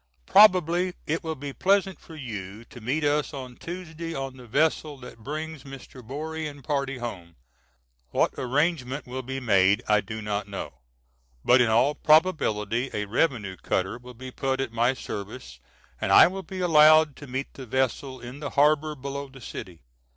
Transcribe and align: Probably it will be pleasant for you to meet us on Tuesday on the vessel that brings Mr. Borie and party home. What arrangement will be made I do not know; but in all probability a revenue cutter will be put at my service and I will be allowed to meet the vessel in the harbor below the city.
Probably 0.25 0.95
it 1.05 1.23
will 1.23 1.35
be 1.35 1.53
pleasant 1.53 1.99
for 1.99 2.15
you 2.15 2.65
to 2.65 2.81
meet 2.81 3.03
us 3.03 3.35
on 3.35 3.55
Tuesday 3.55 4.15
on 4.15 4.35
the 4.35 4.47
vessel 4.47 4.97
that 4.97 5.19
brings 5.19 5.61
Mr. 5.63 6.01
Borie 6.01 6.47
and 6.47 6.63
party 6.63 6.97
home. 6.97 7.35
What 8.09 8.33
arrangement 8.35 9.05
will 9.05 9.21
be 9.21 9.39
made 9.39 9.83
I 9.87 10.01
do 10.01 10.19
not 10.19 10.47
know; 10.47 10.79
but 11.45 11.61
in 11.61 11.69
all 11.69 11.93
probability 11.93 12.89
a 12.95 13.05
revenue 13.05 13.57
cutter 13.57 13.99
will 13.99 14.15
be 14.15 14.31
put 14.31 14.59
at 14.59 14.73
my 14.73 14.95
service 14.95 15.59
and 16.01 16.11
I 16.11 16.25
will 16.25 16.41
be 16.41 16.61
allowed 16.61 17.15
to 17.17 17.27
meet 17.27 17.53
the 17.53 17.67
vessel 17.67 18.19
in 18.19 18.39
the 18.39 18.49
harbor 18.49 18.95
below 18.95 19.29
the 19.29 19.39
city. 19.39 19.83